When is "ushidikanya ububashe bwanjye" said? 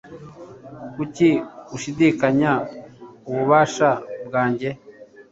1.75-4.69